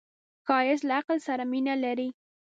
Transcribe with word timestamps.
ښایست 0.45 0.83
له 0.87 0.93
عقل 0.99 1.17
سره 1.27 1.43
مینه 1.51 1.75
لري 1.83 2.09